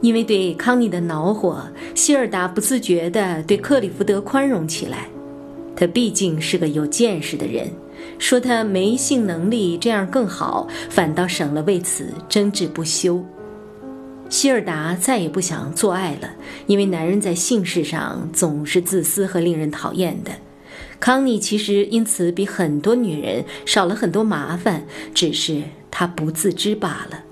[0.00, 1.62] 因为对康妮的恼火，
[1.94, 5.08] 希尔达不自觉地对克里福德宽容起来。
[5.74, 7.70] 他毕竟是个有见识的人，
[8.18, 13.24] 说他没性能力这样更好，反倒省了为此争执不休。
[14.28, 16.30] 希尔达再也不想做爱了，
[16.66, 20.32] 因为男人在性事上总是自私和令人讨厌的。
[21.00, 24.84] 康妮其实因此比很多女人少了很多麻烦，
[25.14, 27.22] 只是她不自知罢了。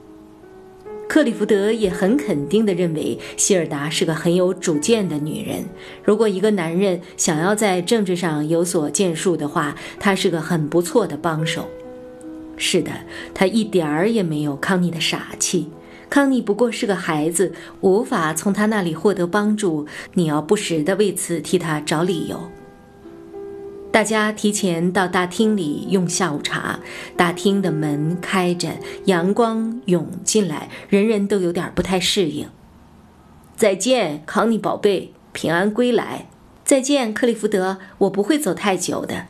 [1.09, 5.64] 克里福德也很肯定地认为希尔达是个很有主见的女人。
[6.05, 11.69] 如果一个男人想要在政治上有所建树的话，她是个很不错的帮手。
[12.56, 12.91] 是的，
[13.33, 15.69] 她一点儿也没有康妮的傻气。
[16.08, 19.86] 康妮不过是个孩子，无法从他那里获得帮助。
[20.14, 22.50] 你要不时地为此替他找理由。
[23.97, 26.80] 大家提前到大厅里用下午茶，
[27.16, 32.50] 大厅的门开着，阳光涌进来，人人都有点不太适应。
[33.56, 36.27] 再见，康妮宝贝，平安归来。
[36.62, 39.28] 再见，克利福德，我不会走太久的。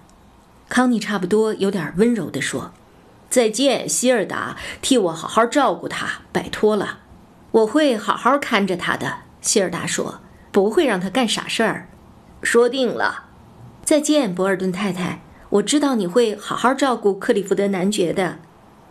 [0.68, 2.72] 康妮差不多有点温柔地说。
[3.30, 6.98] 再见，希尔达，替我好好照顾他，拜托了。
[7.52, 10.18] 我会好好看着他的，希尔达说，
[10.50, 11.88] 不会让他干傻事儿。
[12.42, 13.25] 说定了。
[13.86, 18.38] 再见，博尔顿太太，我知道你会好好照顾克里福德男爵的。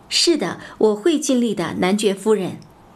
[0.08, 2.52] 是的，我会尽力的，男爵夫人。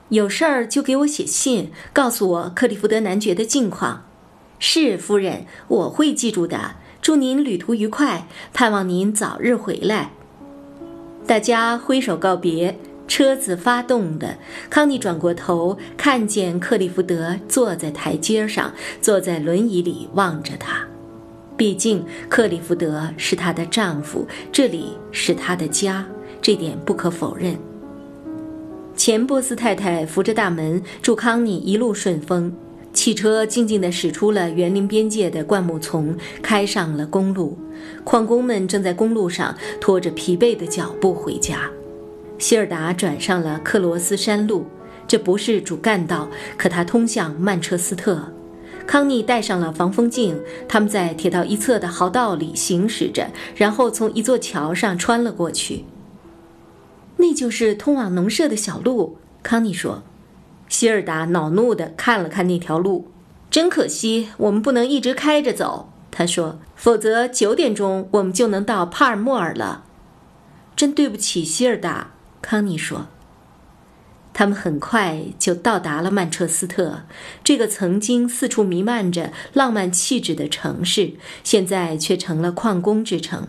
[0.09, 4.07] 有事儿就给我写信，告诉我克里福德男爵的近况。
[4.59, 6.77] 是，夫人，我会记住的。
[7.03, 10.13] 祝您旅途愉快，盼望您早日回来。
[11.27, 14.39] 大家挥手告别，车子发动的。
[14.70, 18.73] 康妮转过头，看见克利福德坐在台阶上，
[19.03, 20.89] 坐在轮椅里望着她。
[21.61, 26.03] 毕竟克利福德是她的丈夫，这里是她的家，
[26.41, 27.55] 这点不可否认。
[28.97, 32.51] 钱波斯太太扶着大门，祝康妮一路顺风。
[32.95, 37.59] 汽车静静地驶出了园林边界的灌木丛，开上了公路。
[38.05, 41.71] 矿工们正在公路上拖着疲惫的脚步回家。
[42.39, 44.65] 希尔达转上了克罗斯山路，
[45.07, 48.33] 这不是主干道，可它通向曼彻斯特。
[48.90, 55.84] 康妮戴上了防风镜，他们在铁道一侧的壕道里行驶着，然后从一座桥上穿了过去。
[57.18, 60.02] 那就是通往农舍的小路，康妮说。
[60.68, 63.06] 希尔达恼怒地看了看那条路，
[63.48, 65.92] 真可惜，我们不能一直开着走。
[66.11, 69.84] 他说：“否则九点钟我们就能到帕尔默尔了。”
[70.74, 72.11] 真对不起，希尔达，
[72.42, 73.06] 康妮说。
[74.33, 77.02] 他们很快就到达了曼彻斯特，
[77.45, 81.13] 这个曾经四处弥漫着浪漫气质的城市，
[81.45, 83.48] 现在却成了矿工之城。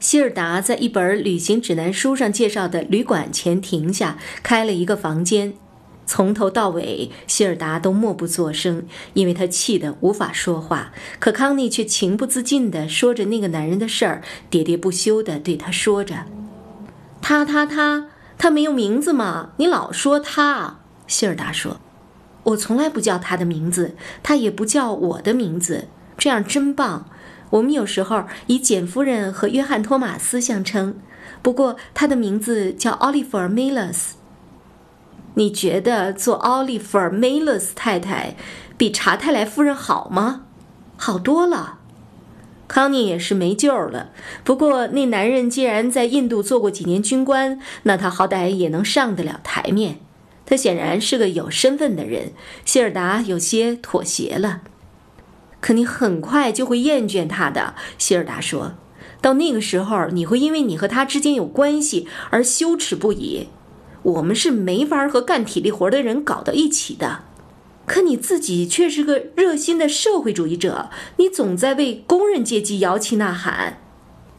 [0.00, 5.54] 希尔达在一本旅行指南书上介绍的旅馆前停下，开了一个房间。
[6.04, 8.84] 从头到尾，希尔达都默不作声，
[9.14, 10.92] 因为他气得无法说话。
[11.20, 16.24] 可康妮却情不自禁地说着那个男人的事儿，喋喋不休地对他说着
[17.22, 18.08] ：“他他他，
[18.42, 19.50] 他没有名字吗？
[19.58, 21.76] 你老说他。”希尔达说
[22.42, 25.86] ：“我从来不叫他的名字，他也不叫我的名字，
[26.18, 27.06] 这样真棒。
[27.50, 30.96] 我们有时候以简夫人和约翰·托马斯相称，
[31.40, 34.16] 不过他的名字叫奥利弗·梅勒斯。”
[35.34, 38.34] 你觉得做奥利弗·梅勒斯太太
[38.76, 40.40] 比查泰莱夫人好吗？
[40.96, 41.78] 好多了。
[42.72, 44.08] 康妮也是没救了。
[44.44, 49.98] 不过那男人既然在印度做过几年军官，那他好歹也能上得了台面。
[50.46, 52.32] 他显然是个有身份的人。
[52.64, 54.62] 希尔达有些妥协了。
[55.60, 58.72] 可你很快就会厌倦他的，希尔达说。
[59.20, 63.48] 到那个时候，你会因为你和他之间有关系而羞耻不已。
[64.02, 67.24] 我们是没法和干体力活的人搞到一起的，
[67.86, 73.78] 可你自己却是个热心的社会主义者，你总在为工人阶级摇旗呐喊。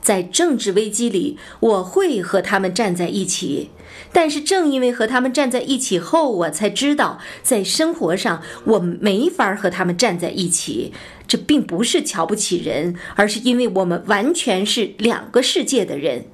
[0.01, 3.69] 在政治危机里，我会和他们站在一起，
[4.12, 10.92] 但是正因为和他们站在一起后，我才知道，在生活上我没法和他们站在一起。
[11.25, 16.25] 这并不是瞧不起人，而是因为我们完全是两个世界的人。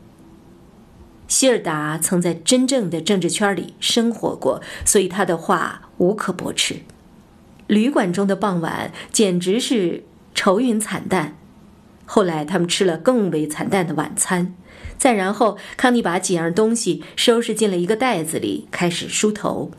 [1.27, 6.77] 希尔达曾在真正的政治圈里生活过，所以他的话无可驳斥。
[7.69, 11.37] 旅馆中的傍晚简直是愁云惨淡。
[12.03, 14.55] 后来他们吃了更为惨淡的晚餐，
[14.97, 19.69] 再然后，康妮把几样东西收拾进了一个袋子里，开始梳头。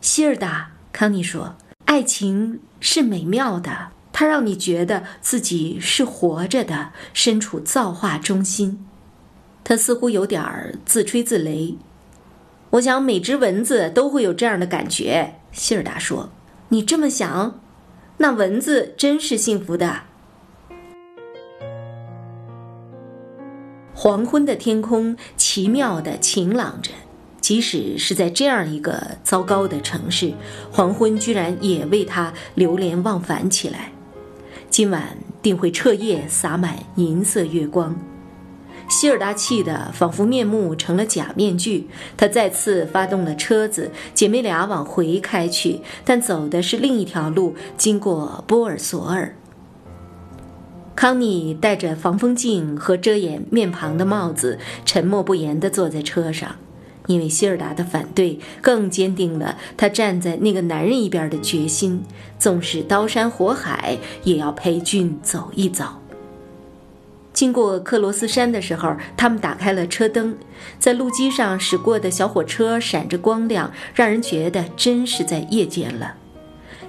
[0.00, 1.54] 希尔达，康妮说
[1.86, 8.84] ：“爱情是美妙的，它让你觉得自己是活着的，身处造化中心。”
[9.62, 11.76] 他似乎有点儿自吹自擂。
[12.70, 16.30] 我想每只蚊子都会有这样的感觉，希尔达说
[16.70, 17.60] ：“你这么想？
[18.18, 20.02] 那蚊子真是幸福的。”
[23.92, 26.92] 黄昏的天空奇妙的晴朗着，
[27.40, 30.32] 即使是在这样一个糟糕的城市，
[30.72, 33.92] 黄昏居然也为他流连忘返起来。
[34.70, 37.94] 今晚定会彻夜洒满银色月光。
[38.90, 49.34] 希尔达气得仿佛面目成了假面具，他再次发动了车子，姐妹俩往回开去，但走的是另一条路，经过波尔索尔。
[50.96, 56.56] 康妮戴着防风镜和遮掩面庞的帽子，沉默不言地坐在车上。
[57.06, 62.02] 因为希尔达的反对，更坚定了他站在那个男人一边的决心。
[62.38, 65.99] 纵使刀山火海，也要陪俊走一遭。
[67.40, 70.36] 经过克罗斯山的时候，他们打开了车灯，
[70.78, 76.16] 在路基上驶过的小火车闪着光亮，让人觉得真是在夜间了。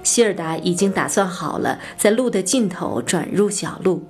[0.02, 4.04] 希尔达已经打算好了，在路的尽头转入小路。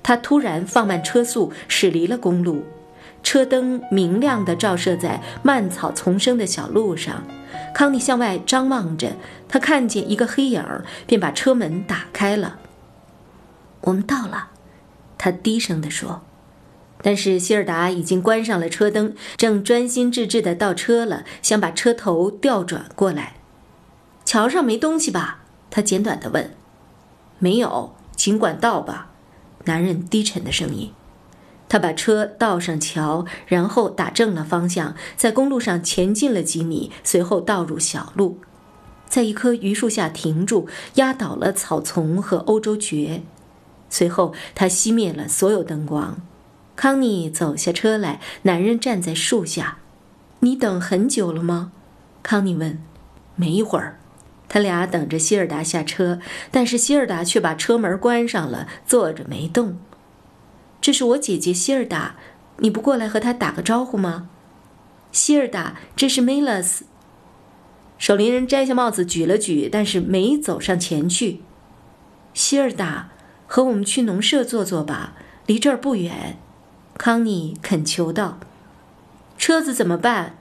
[0.00, 2.62] 他突然放慢车速，驶离了公路。
[3.24, 7.24] 车灯明亮地照射在蔓草丛生的小路上。
[7.74, 9.16] 康妮向外张望着，
[9.48, 10.64] 他看见一个黑影，
[11.08, 12.60] 便把车门打开了。
[13.80, 14.50] 我们到了，
[15.18, 16.22] 他低声地说。
[17.02, 23.34] 但是希尔达已经关上了车灯，正专心致志地倒车了，想把车头调转过来。
[24.24, 25.40] 桥上没东西吧？
[25.70, 26.50] 他简短的问。
[27.38, 29.10] 没有，尽管倒吧。
[29.66, 30.92] 男人低沉的声音。
[31.68, 38.40] 他把车倒上桥，然后打正了方向，在公路上前进了几米，随后倒入小路，
[39.06, 43.22] 在一棵榆树下停住，压倒了草丛和欧洲蕨。
[43.90, 46.20] 随后他熄灭了所有灯光。
[46.76, 49.78] 康妮走下车来，男人站在树下。
[50.40, 51.72] 你等很久了吗？
[52.22, 52.78] 康妮问。
[53.34, 53.98] 没一会儿。
[54.48, 56.20] 他俩等着希尔达下车，
[56.50, 59.78] 但是希尔达却把车门关上了，坐着没动。
[60.80, 62.14] 这是我姐姐希尔达，
[62.58, 64.30] 你不过来和她打个招呼吗？
[65.12, 66.86] 希尔达，这是梅勒斯。
[67.98, 71.42] 守林人摘下帽子举了举，但是没走上前去。
[72.32, 73.10] 希尔达，
[73.48, 75.14] 和我们去农舍坐坐吧，
[75.46, 76.38] 离这儿不远。
[76.96, 78.38] 康妮恳求道
[79.36, 80.36] ：“车子怎么办？”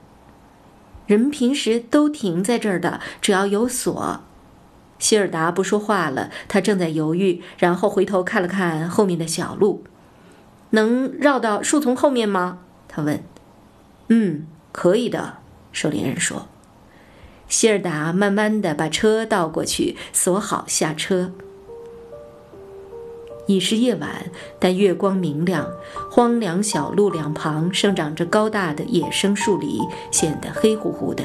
[1.08, 4.22] 人们平时都停在这儿的，只要有锁。
[5.00, 9.86] 希尔达不说话了，他正在犹豫，然后回头看了看后面的小路，
[10.72, 12.60] 能绕到树丛后面吗？
[12.90, 13.24] 他问。
[14.10, 15.38] 嗯，可以的，
[15.72, 16.48] 守林人说。
[17.48, 21.32] 希尔达慢慢的把车倒过去，锁好下车。
[23.48, 24.10] 已是夜晚，
[24.60, 25.68] 但月光明亮。
[26.12, 31.24] 荒凉小路两旁生长着高大的野生树篱，显得黑乎乎的。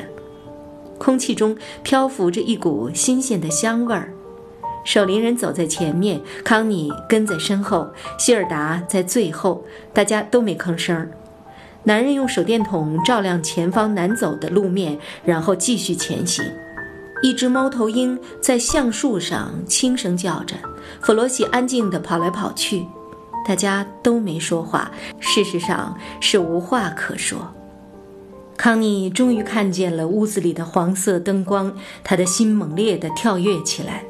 [0.98, 4.12] 空气中漂浮着一股新鲜的香味儿。
[4.84, 7.88] 守林人走在前面，康妮跟在身后，
[8.18, 9.64] 希尔达在最后。
[9.92, 11.08] 大家都没吭声。
[11.84, 16.44] 男人用手电筒照亮前方难走的路面，然后继续前行。
[17.22, 20.56] 一只猫头鹰在橡树上轻声叫着，
[21.00, 22.84] 弗罗西安静地跑来跑去，
[23.46, 24.90] 大家都没说话。
[25.20, 27.38] 事实上是无话可说。
[28.56, 31.72] 康妮终于看见了屋子里的黄色灯光，
[32.04, 34.04] 他的心猛烈地跳跃起来，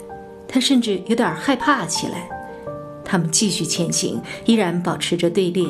[0.49, 2.29] 他甚至有点害怕起来。
[3.05, 5.67] 他们继续前行，依然保持着队列。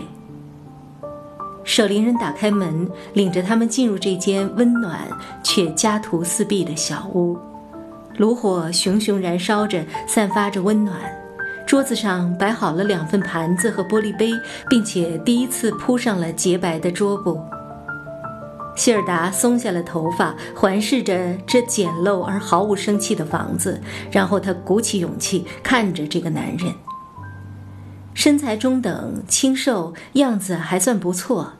[1.64, 4.98] 守林人打开门，领着他们进入这间温暖
[5.42, 7.38] 却家徒四壁的小屋。
[8.18, 10.96] 炉火熊熊燃烧着，散发着温暖。
[11.66, 14.30] 桌子上摆好了两份盘子和玻璃杯，
[14.68, 17.40] 并且第一次铺上了洁白的桌布。
[18.76, 26.74] 希尔达松下了头发，环视着这简陋而毫无生气的房子，然后他鼓起勇气看着这个男人。
[28.14, 31.54] 身材中等，清瘦，样子还算不错。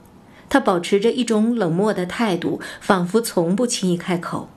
[0.49, 4.49] 他保持着一种冷漠的态度，仿佛从不轻易开口。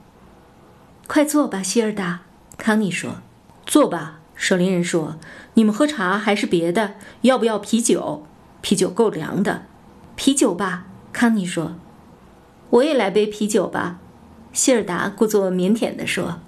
[1.06, 2.20] 快坐吧，希尔达，
[2.58, 3.22] 康妮说。
[3.64, 5.16] 坐吧，守林人说。
[5.54, 6.94] 你们喝茶还是别的？
[7.22, 8.26] 要不要啤酒？
[8.60, 9.62] 啤酒够凉的。
[10.16, 11.76] 啤酒吧，康妮说。
[12.70, 13.98] 我也来杯啤酒吧，
[14.52, 16.40] 希尔达故作腼腆地说。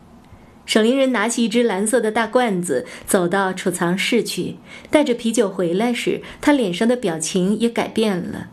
[0.68, 4.56] 守灵人拿起一只蓝色的大罐子，走到储藏室去，
[4.90, 8.50] 带着啤酒回来时，他脸上的表情也改变了。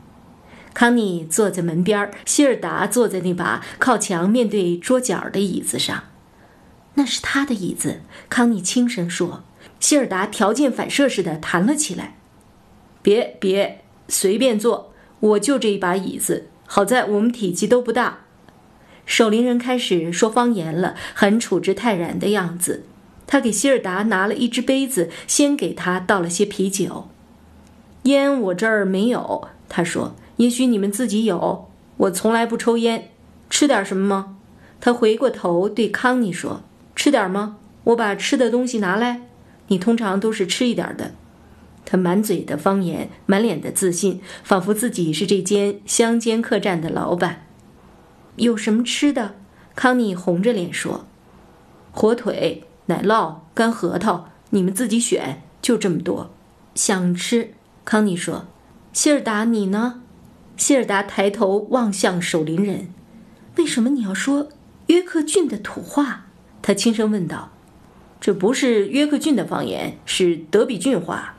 [0.74, 6.05] 康妮坐在门边，希尔达坐在那把靠墙面对桌角的椅子上。
[6.93, 9.43] 那是他的椅子，康妮轻声说。
[9.81, 12.15] 希尔达条件反射似的弹了起来。
[13.01, 16.48] 别别，随便坐，我就这一把椅子。
[16.65, 18.25] 好在我们体积都不大。
[19.05, 22.83] 守灵人开始说方言了，很处之泰然的样子。
[23.27, 27.07] 他给希尔达拿了一只杯子，先给他倒了些啤酒。
[28.03, 30.15] 烟我这儿没有，他说。
[30.38, 31.69] 也许你们自己有。
[31.97, 33.09] 我从来不抽烟。
[33.50, 34.35] 吃点什么吗？
[34.81, 36.62] 他回过头对康妮说
[36.93, 37.55] ：“吃点吗？
[37.85, 39.21] 我把吃的东西拿来。
[39.69, 41.13] 你通常都是吃一点的。”
[41.85, 47.44] 他满嘴的方言，满脸的自信，仿佛自己是这间乡间客栈的老板。
[48.38, 49.36] 有什么吃的？
[49.75, 51.06] 康妮红着脸说
[51.92, 56.32] ：“火腿、奶酪、干核桃，你们自己选，就这么多。”
[56.75, 57.51] 想吃，
[57.84, 58.46] 康妮说
[58.94, 60.01] ：“希尔达，你呢？”
[60.58, 62.89] 希尔达抬头望向守灵人
[63.58, 64.50] ：“为什么你要说
[64.88, 66.27] 约克郡的土话？”
[66.62, 67.51] 他轻声问道。
[68.22, 71.36] “这不是约克郡的方言，是德比郡话。”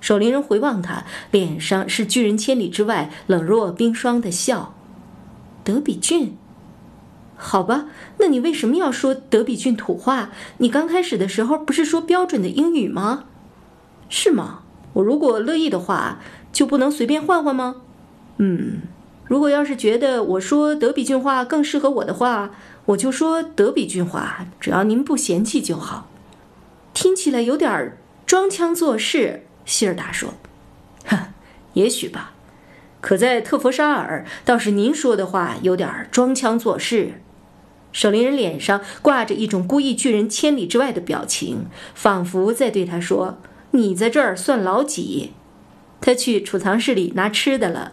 [0.00, 4.75] 守灵人回望他，脸上是拒人千里之外冷若冰霜的笑。
[5.66, 6.36] 德比郡，
[7.36, 7.86] 好吧，
[8.18, 10.30] 那你为什么要说德比郡土话？
[10.58, 13.24] 你刚开始的时候不是说标准的英语吗？
[14.08, 14.60] 是吗？
[14.92, 16.20] 我如果乐意的话，
[16.52, 17.82] 就不能随便换换吗？
[18.36, 18.82] 嗯，
[19.24, 22.52] 如果要是觉得我说德比郡话更适合我的话，
[22.84, 26.06] 我就说德比郡话，只要您不嫌弃就好。
[26.94, 30.34] 听起来有点装腔作势，希尔达说
[31.06, 31.18] ：“哼，
[31.72, 32.34] 也许吧。”
[33.06, 37.20] 可在特佛沙尔，倒是您说的话有点装腔作势。
[37.92, 43.38] 守灵人脸上挂着一种故意拒人千里之外的表情，仿佛在对他说
[43.70, 45.30] ：“你在这儿算老几？”
[46.02, 47.92] 他去储藏室里拿吃的了。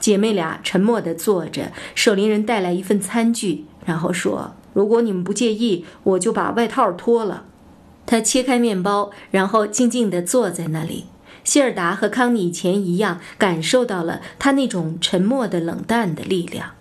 [0.00, 7.44] 姐妹俩沉默地坐着，守灵人带来一份餐具，然后说：“如果你们不介意，我就把外套脱了。”
[8.06, 11.04] 他切开面包，然后静静地坐在那里。
[11.46, 16.72] 希尔达和康妮以前一样，感受到了他那种沉默的冷淡的力量。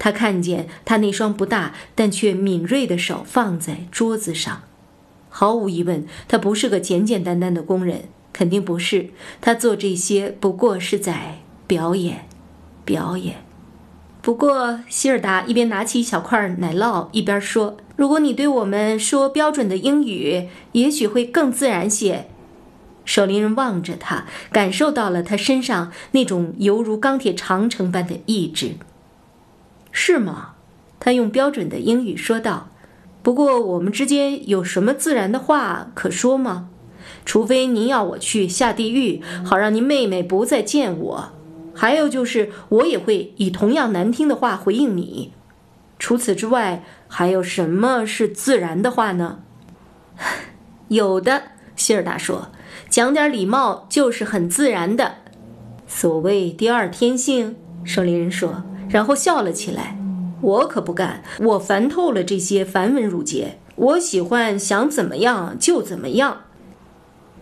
[0.00, 4.62] 他看见他那双不大但却敏锐的手放在桌子上。
[5.28, 9.10] 毫无疑问，他不是个简简单单的工人，肯定不是。
[9.40, 11.38] 他做这些不过是在
[11.68, 12.26] 表演，
[12.84, 13.36] 表演。
[14.20, 22.26] 不过，希尔达一边拿起一小块奶酪，一边说：“如果你对我们说标准的英语，也许会更自然些。”
[23.10, 28.74] 守林人望着他，感受到了他身上那种犹如钢铁长城般的意志。
[29.90, 30.52] 是吗？
[31.00, 32.68] 他用标准的英语说道。
[33.20, 36.68] 不过我们之间有什么自然的话可说吗？
[37.24, 41.32] 除非您要我去下地狱，好让您妹妹不再见我。
[41.74, 45.32] 还有就是，我也会以同样难听的话回应你。
[45.98, 49.40] 除此之外，还有什么是自然的话呢？
[50.86, 51.42] 有的，
[51.74, 52.52] 希尔达说。
[52.88, 55.16] 讲点礼貌就是很自然的，
[55.86, 57.56] 所谓第二天性。
[57.82, 59.96] 守灵人说，然后笑了起来。
[60.42, 63.58] 我可不干，我烦透了这些繁文缛节。
[63.76, 66.42] 我喜欢想怎么样就怎么样。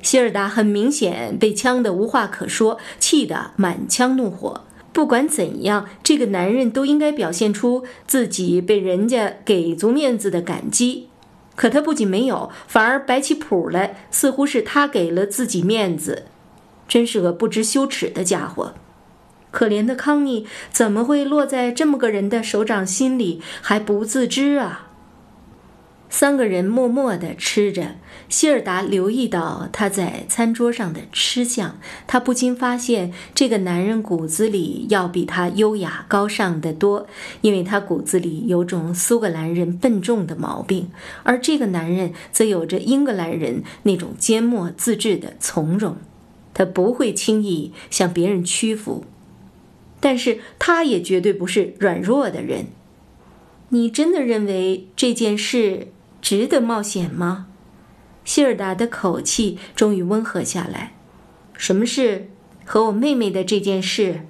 [0.00, 4.62] 希尔达很明显被呛得无话可说，气得满腔怒火。
[4.92, 11.07] 不管怎样，这个男人都应该表现出自己被人家给足面子的感激。
[11.58, 16.26] 可他不仅没有，反而摆起谱来，似乎是他给了自己面子，
[16.86, 18.74] 真是个不知羞耻的家伙。
[19.50, 24.86] 可怜的康妮怎么会落在这么个人的手掌心里还不自知啊？
[26.08, 27.96] 三个人默默地吃着。
[28.28, 37.06] 希尔达留意到他在餐桌上的吃相，他不禁发现这个男人骨子里要比他优雅高尚得多，
[37.40, 40.90] 因为他骨子里有种苏格兰人笨重的毛病，
[41.22, 45.96] 而这个男人则有着英格兰人那种缄默自制的从容。
[46.54, 49.04] 他不会轻易向别人屈服，
[50.00, 52.66] 但是他也绝对不是软弱的人。
[53.70, 55.88] 你真的认为这件事？
[56.20, 57.47] 值得冒险吗？
[58.28, 60.92] 希尔达的口气终于温和下来。
[61.56, 62.28] 什么事？
[62.66, 64.26] 和我妹妹的这件事。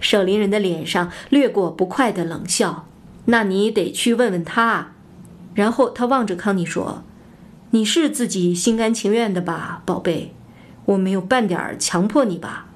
[0.00, 2.88] 守灵人的脸上掠过不快的冷笑。
[3.26, 4.90] 那你得去问问他。
[5.54, 7.04] 然后他望着康妮说
[7.70, 10.34] ：“你是自己心甘情愿的吧，宝贝？
[10.86, 12.66] 我没有半点强迫你吧？”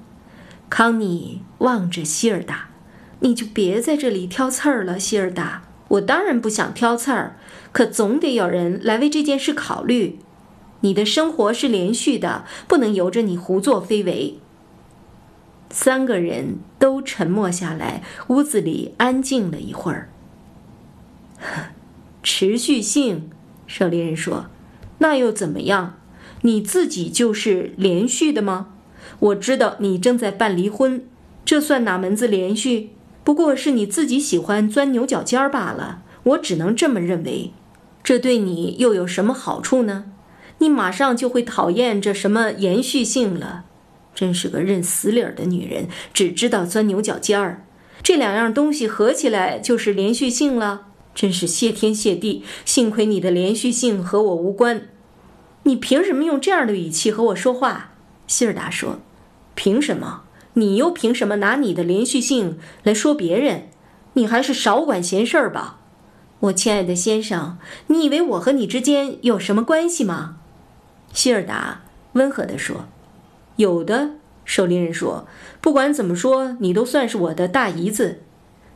[0.71, 2.69] 康妮望着希尔达
[3.19, 7.35] ：“你就别在这里挑刺儿了，希尔达。”我当然不想挑刺儿，
[7.73, 10.19] 可总得有人来为这件事考虑。
[10.83, 14.37] 你的生活是连续的，不能由着你胡作非为。
[15.69, 20.09] 三个人都沉默下来，屋子里安静了一会儿。
[22.21, 23.29] 持续性，
[23.65, 24.47] 狩猎人说
[24.99, 25.95] ：“那又怎么样？
[26.41, 28.73] 你自己就是连续的吗？
[29.19, 31.05] 我知道你正在办离婚，
[31.45, 32.89] 这算哪门子连续？
[33.23, 36.03] 不过是你自己喜欢钻牛角尖儿罢了。
[36.23, 37.53] 我只能这么认为。
[38.03, 40.11] 这对你又有什么好处呢？
[40.59, 43.65] 你马上就会讨厌这什么延续性了。”
[44.15, 47.65] 真是个认死理儿的女人，只知道钻牛角尖儿。
[48.03, 50.87] 这两样东西合起来就是连续性了。
[51.15, 54.89] 真是谢天谢地，幸亏你的连续性和我无关。
[55.63, 57.93] 你凭什么用这样的语气和我说话？
[58.27, 58.99] 希尔达说
[59.55, 60.23] ：“凭什么？
[60.53, 63.69] 你又凭什么拿你的连续性来说别人？
[64.13, 65.79] 你还是少管闲事儿吧。”
[66.41, 67.57] 我亲爱的先生，
[67.87, 70.37] 你以为我和你之间有什么关系吗？
[71.13, 72.85] 希尔达温和地说。
[73.55, 74.09] 有的
[74.43, 75.27] 守林人说
[75.61, 78.23] ：“不管怎么说，你都算是我的大姨子，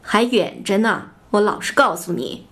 [0.01, 1.09] 还远着呢。
[1.31, 2.45] 我老实告诉你，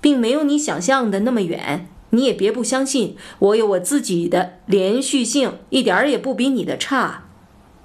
[0.00, 1.88] 并没有你想象的那么远。
[2.10, 7.24] 你也别不相信，我有我自己的连续性，一点儿也不比你的差。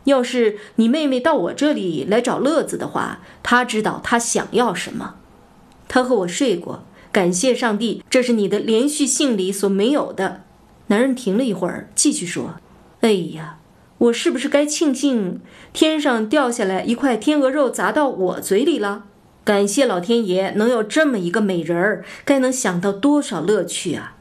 [0.03, 5.15] 要是你妹妹到我这里来找乐子的话，她知道她想要什么。
[5.87, 10.41] 她和我睡过，感谢上帝，这是你的连续性里所没有的。”
[10.87, 12.55] 男人停了一会儿，继续说
[13.01, 13.59] ：“哎呀。”
[13.99, 15.41] 我是不是该庆幸
[15.73, 19.05] 天上掉下来一块天鹅肉砸到我嘴里了？
[19.43, 24.17] 感谢老天爷能有这么一个美人儿，该能想到多少乐趣啊！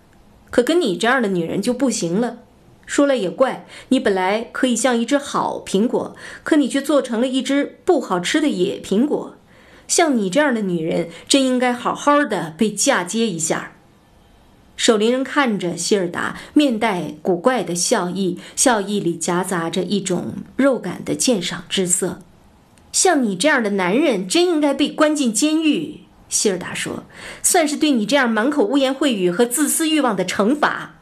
[0.51, 2.39] 可跟你这样的女人就不行了。
[2.87, 9.37] 说来也怪，你本来可以像一只好苹果，可你却做成了一只不好吃的野苹果。
[9.87, 13.76] 像你这样的女人，真应该好好的被嫁接一下。
[14.77, 22.21] 守灵人看着希尔达，面带古怪的笑意，笑意里夹杂着一种肉感的鉴赏之色。
[22.93, 26.01] 像你这样的男人，真应该被关进监狱。
[26.29, 27.05] 希尔达说
[27.43, 30.97] ：“算是对你这样满口污言秽语和自私欲望的惩罚。”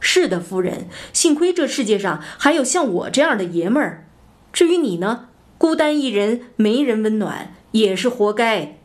[0.00, 4.06] 是的，夫人，幸亏这世界上还有像我这样的爷们儿。
[4.52, 8.75] 至于你呢，孤单一人，没人温暖，也是活该。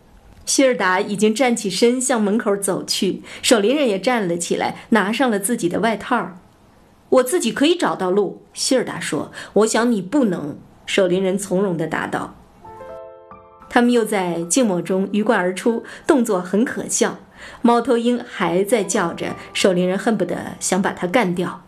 [0.45, 6.38] 希尔达已经站起身向门口走去，守林人也站了起来，拿上了自己的外套。
[7.10, 9.32] 我自己可以找到路，希尔达说。
[9.54, 12.36] 我想你不能，守林人从容地答道。
[13.69, 17.19] 他们又在静默中鱼贯而出，动作很可笑。
[17.62, 21.63] 猫头鹰还在叫着，守林人恨不得想把它干掉。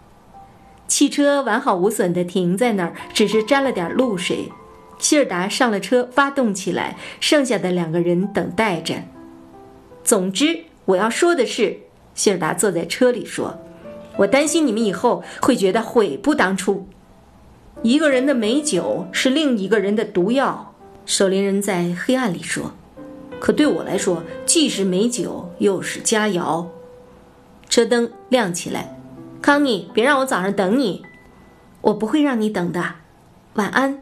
[0.88, 4.52] 汽车完好无损地停在那儿，只是沾了点露水。
[5.04, 8.96] 希尔达上了车，发动起来，剩下的两个人等待着。
[10.02, 11.78] 总之，我要说的是，
[12.16, 13.60] 希尔达坐在车里说
[14.16, 16.88] ：“我担心你们以后会觉得悔不当初。
[17.82, 20.74] 一个人的美酒是另一个人的毒药。”
[21.06, 22.72] 守林人在黑暗里说
[23.42, 26.66] ：“可对我来说，既是美酒，又是佳肴。”
[27.68, 28.98] 车灯亮起来，
[29.42, 31.04] 康妮，别让我早上等你。
[31.82, 32.96] 我不会让你等的。
[33.56, 34.00] 晚安。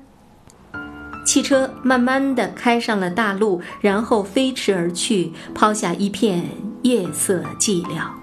[1.25, 6.43] 汽车慢慢的开上了大路，然后飞驰而去，抛下一片
[6.84, 8.20] 夜色寂寥。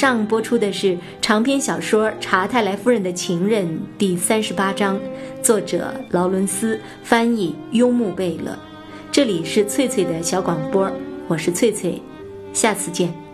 [0.00, 3.66] 上播出的是长篇小说《查泰莱夫人的情人》
[3.98, 4.98] 第三十八章，
[5.42, 8.58] 作者劳伦斯，翻译雍穆贝勒。
[9.12, 10.90] 这里是翠翠的小广播，
[11.28, 12.00] 我是翠翠，
[12.54, 13.29] 下次见。